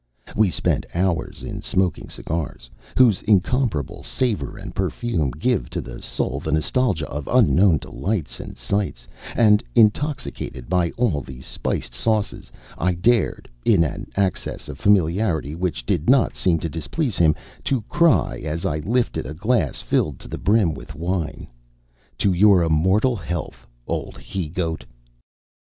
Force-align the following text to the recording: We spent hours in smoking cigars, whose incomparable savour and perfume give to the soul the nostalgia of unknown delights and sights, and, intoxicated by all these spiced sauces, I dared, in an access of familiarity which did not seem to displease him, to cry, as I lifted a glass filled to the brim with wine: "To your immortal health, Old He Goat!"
We 0.35 0.49
spent 0.49 0.87
hours 0.95 1.43
in 1.43 1.61
smoking 1.61 2.09
cigars, 2.09 2.71
whose 2.97 3.21
incomparable 3.21 4.01
savour 4.01 4.57
and 4.57 4.73
perfume 4.73 5.29
give 5.29 5.69
to 5.69 5.79
the 5.79 6.01
soul 6.01 6.39
the 6.39 6.51
nostalgia 6.51 7.07
of 7.07 7.27
unknown 7.31 7.77
delights 7.77 8.39
and 8.39 8.57
sights, 8.57 9.07
and, 9.35 9.63
intoxicated 9.75 10.67
by 10.71 10.89
all 10.97 11.21
these 11.21 11.45
spiced 11.45 11.93
sauces, 11.93 12.51
I 12.79 12.95
dared, 12.95 13.47
in 13.63 13.83
an 13.83 14.09
access 14.15 14.67
of 14.69 14.79
familiarity 14.79 15.53
which 15.53 15.85
did 15.85 16.09
not 16.09 16.33
seem 16.33 16.57
to 16.61 16.67
displease 16.67 17.17
him, 17.19 17.35
to 17.65 17.83
cry, 17.83 18.39
as 18.43 18.65
I 18.65 18.79
lifted 18.79 19.27
a 19.27 19.35
glass 19.35 19.81
filled 19.81 20.17
to 20.21 20.27
the 20.27 20.39
brim 20.39 20.73
with 20.73 20.95
wine: 20.95 21.47
"To 22.17 22.33
your 22.33 22.63
immortal 22.63 23.15
health, 23.15 23.67
Old 23.85 24.17
He 24.17 24.49
Goat!" 24.49 24.83